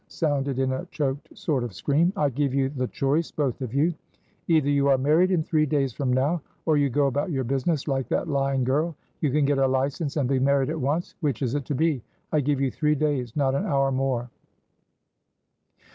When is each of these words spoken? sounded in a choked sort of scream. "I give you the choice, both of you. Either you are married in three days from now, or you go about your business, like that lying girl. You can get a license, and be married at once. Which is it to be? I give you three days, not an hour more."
sounded 0.07 0.57
in 0.57 0.71
a 0.71 0.85
choked 0.87 1.29
sort 1.37 1.63
of 1.63 1.75
scream. 1.75 2.11
"I 2.17 2.29
give 2.29 2.55
you 2.55 2.69
the 2.69 2.87
choice, 2.87 3.29
both 3.29 3.61
of 3.61 3.71
you. 3.71 3.93
Either 4.47 4.67
you 4.67 4.87
are 4.87 4.97
married 4.97 5.29
in 5.29 5.43
three 5.43 5.67
days 5.67 5.93
from 5.93 6.11
now, 6.11 6.41
or 6.65 6.75
you 6.75 6.89
go 6.89 7.05
about 7.05 7.29
your 7.29 7.43
business, 7.43 7.87
like 7.87 8.07
that 8.07 8.27
lying 8.27 8.63
girl. 8.63 8.95
You 9.19 9.29
can 9.29 9.45
get 9.45 9.59
a 9.59 9.67
license, 9.67 10.17
and 10.17 10.27
be 10.27 10.39
married 10.39 10.71
at 10.71 10.81
once. 10.81 11.13
Which 11.21 11.43
is 11.43 11.53
it 11.53 11.65
to 11.65 11.75
be? 11.75 12.01
I 12.31 12.39
give 12.39 12.59
you 12.59 12.71
three 12.71 12.95
days, 12.95 13.35
not 13.35 13.53
an 13.53 13.67
hour 13.67 13.91
more." 13.91 14.31